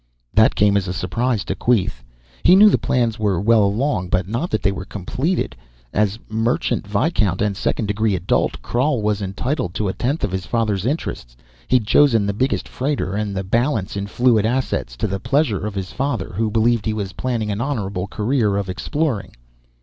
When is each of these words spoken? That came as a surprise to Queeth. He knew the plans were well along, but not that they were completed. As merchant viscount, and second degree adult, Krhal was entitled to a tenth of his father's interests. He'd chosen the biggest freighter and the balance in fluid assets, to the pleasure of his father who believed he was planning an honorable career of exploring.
That 0.33 0.55
came 0.55 0.77
as 0.77 0.87
a 0.87 0.93
surprise 0.93 1.43
to 1.43 1.53
Queeth. 1.53 2.03
He 2.41 2.55
knew 2.55 2.71
the 2.71 2.79
plans 2.79 3.19
were 3.19 3.39
well 3.39 3.63
along, 3.63 4.09
but 4.09 4.27
not 4.27 4.49
that 4.49 4.63
they 4.63 4.71
were 4.71 4.83
completed. 4.83 5.55
As 5.93 6.17
merchant 6.27 6.87
viscount, 6.87 7.39
and 7.39 7.55
second 7.55 7.85
degree 7.85 8.15
adult, 8.15 8.63
Krhal 8.63 9.03
was 9.03 9.21
entitled 9.21 9.75
to 9.75 9.87
a 9.89 9.93
tenth 9.93 10.23
of 10.23 10.31
his 10.31 10.47
father's 10.47 10.87
interests. 10.87 11.37
He'd 11.67 11.85
chosen 11.85 12.25
the 12.25 12.33
biggest 12.33 12.67
freighter 12.67 13.13
and 13.13 13.37
the 13.37 13.43
balance 13.43 13.95
in 13.95 14.07
fluid 14.07 14.43
assets, 14.43 14.97
to 14.97 15.05
the 15.07 15.19
pleasure 15.19 15.67
of 15.67 15.75
his 15.75 15.91
father 15.91 16.33
who 16.35 16.49
believed 16.49 16.87
he 16.87 16.93
was 16.93 17.13
planning 17.13 17.51
an 17.51 17.61
honorable 17.61 18.07
career 18.07 18.57
of 18.57 18.69
exploring. 18.71 19.33